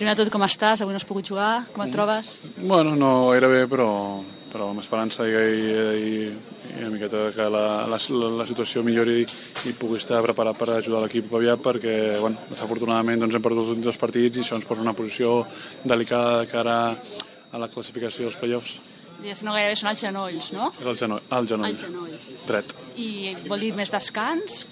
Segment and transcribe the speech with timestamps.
[0.00, 0.80] Primer de tot, com estàs?
[0.80, 1.66] Avui no has pogut jugar?
[1.74, 2.30] Com et trobes?
[2.56, 3.88] Bueno, no gaire bé, però,
[4.48, 6.22] però amb esperança i, i, i,
[6.70, 7.98] i una miqueta que la, la,
[8.38, 13.36] la situació millori i pugui estar preparat per ajudar l'equip aviat perquè, bueno, desafortunadament doncs
[13.36, 15.42] hem perdut els últims dos partits i això ens posa una posició
[15.84, 16.80] delicada de cara
[17.52, 18.80] a la classificació dels playoffs.
[19.20, 20.72] I si no gairebé són els genolls, no?
[20.80, 21.74] És el genoll, el genoll.
[21.74, 22.20] El genoll.
[22.48, 22.76] Dret.
[22.96, 24.62] I vol dir més descans?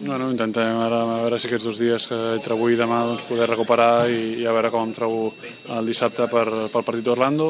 [0.00, 3.26] Bueno, intentem ara a veure si aquests dos dies que entre avui i demà doncs,
[3.28, 5.26] poder recuperar i, i a veure com em trobo
[5.76, 7.48] el dissabte per, pel partit d'Orlando.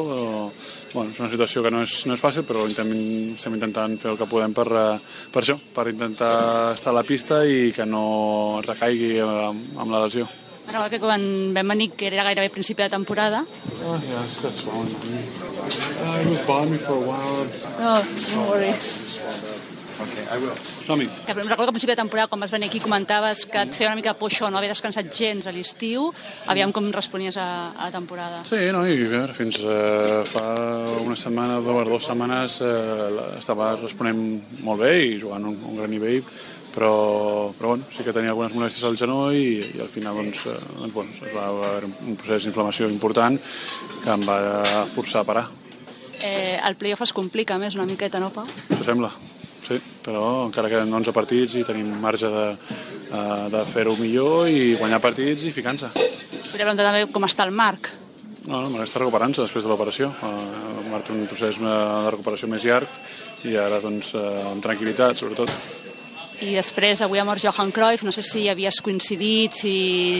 [0.91, 2.91] Bueno, és una situació que no és, no és fàcil, però intentem,
[3.37, 4.67] estem intentant fer el que podem per,
[5.31, 10.03] per això, per intentar estar a la pista i que no recaigui amb, amb la
[10.03, 10.27] lesió.
[10.67, 11.23] Ara que quan
[11.55, 13.45] vam venir, que era gairebé principi de temporada...
[13.87, 14.91] Oh, yeah, that's fine.
[14.91, 17.47] Uh, he was by me for a while.
[17.79, 18.75] No, don't worry.
[20.01, 20.55] Okay, I will.
[20.85, 21.07] Som-hi.
[21.25, 23.91] Que recordo que al principi de temporada, quan vas venir aquí, comentaves que et feia
[23.91, 26.09] una mica por això, no haver descansat gens a l'estiu.
[26.49, 28.41] Aviam com responnies a, a la temporada.
[28.47, 30.47] Sí, no, i a veure, fins eh, fa
[31.03, 34.23] una setmana, dues, dues setmanes, eh, estava responent
[34.65, 36.23] molt bé i jugant un, un gran nivell,
[36.73, 40.47] però, però bueno, sí que tenia algunes molèsties al genoll i, i al final doncs,
[40.49, 43.37] eh, doncs, bueno, es va haver un procés d'inflamació important
[44.01, 44.39] que em va
[44.89, 45.49] forçar a parar.
[46.21, 48.49] Eh, el playoff es complica més una miqueta, no, Pau?
[48.69, 49.11] Això sembla
[49.71, 52.45] sí, però encara queden 11 partits i tenim marge de,
[53.11, 55.91] uh, de fer-ho millor i guanyar partits i ficar-se.
[55.95, 57.91] Podria preguntar també com està el Marc.
[58.49, 60.09] No, no, està recuperant-se després de l'operació.
[60.21, 61.75] Uh, Marc un procés de
[62.09, 65.53] recuperació més llarg i ara doncs, uh, amb tranquil·litat, sobretot
[66.41, 69.73] i després avui ha mort Johan Cruyff, no sé si havies coincidit, si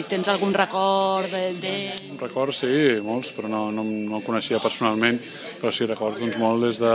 [0.09, 1.41] tens algun record de...
[1.61, 1.73] de...
[2.13, 2.69] Un record, sí,
[3.01, 5.17] molts, però no, no, no el coneixia personalment,
[5.59, 6.93] però sí, recordo doncs, molt des de,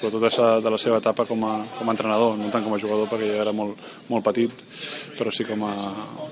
[0.00, 2.76] sobretot de, sa, de la seva etapa com a, com a entrenador, no tant com
[2.76, 4.64] a jugador perquè ja era molt, molt petit,
[5.18, 5.74] però sí com a,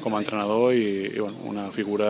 [0.01, 2.09] com a entrenador i, i bueno, una figura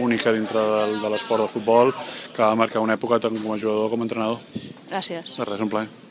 [0.00, 1.92] única dintre del, de l'esport del futbol
[2.32, 4.40] que va marcar una època tant com a jugador com a entrenador.
[4.88, 5.36] Gràcies.
[5.36, 6.02] De res, un plaer.